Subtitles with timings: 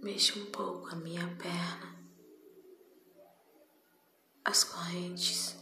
[0.00, 1.98] Mexe um pouco a minha perna,
[4.44, 5.56] as correntes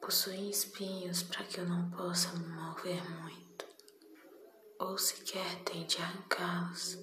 [0.00, 3.66] possuem espinhos para que eu não possa me mover muito,
[4.80, 6.98] ou sequer tente arrancá-los.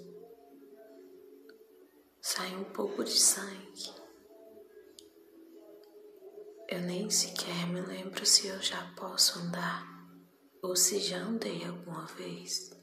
[2.21, 3.95] Sai um pouco de sangue.
[6.67, 9.87] Eu nem sequer me lembro se eu já posso andar
[10.61, 12.80] ou se já andei alguma vez.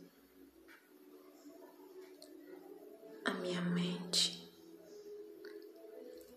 [3.28, 4.50] A minha mente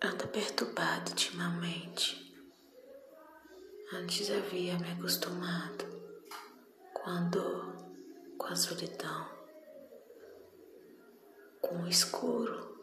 [0.04, 2.36] anda perturbada ultimamente.
[3.94, 5.85] Antes havia me acostumado
[6.94, 7.77] com a dor,
[8.38, 9.26] com a solidão,
[11.62, 12.77] com o escuro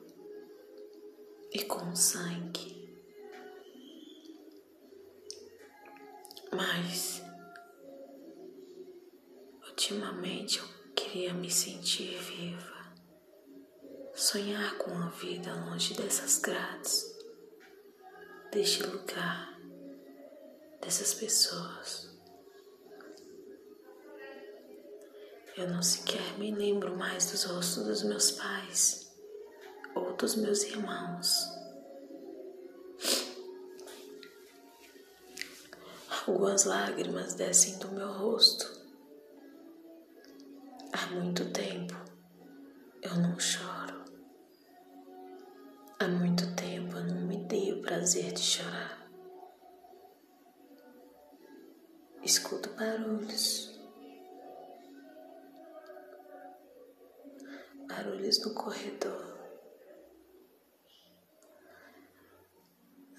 [1.52, 2.90] e com o sangue.
[6.50, 7.22] Mas
[9.68, 12.77] ultimamente eu queria me sentir viva,
[14.18, 17.06] sonhar com a vida longe dessas grades,
[18.50, 19.56] deste lugar
[20.80, 22.10] dessas pessoas.
[25.56, 29.08] Eu não sequer me lembro mais dos rostos dos meus pais
[29.94, 31.32] ou dos meus irmãos.
[36.26, 38.82] Algumas lágrimas descem do meu rosto.
[40.92, 41.94] Há muito tempo
[43.00, 43.67] eu não choro.
[48.08, 49.06] Prazer de chorar.
[52.22, 53.78] escuto barulhos.
[57.86, 59.38] Barulhos no corredor.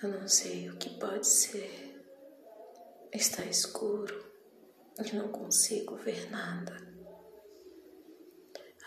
[0.02, 2.04] Eu não sei o que pode ser.
[3.14, 4.26] Está escuro
[5.06, 6.76] e não consigo ver nada.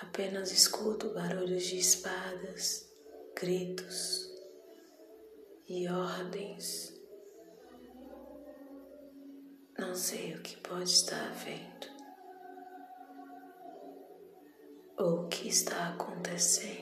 [0.01, 2.93] Apenas escuto barulhos de espadas,
[3.37, 4.32] gritos
[5.73, 6.93] e ordens.
[9.79, 11.87] Não sei o que pode estar havendo
[14.99, 16.82] ou o que está acontecendo.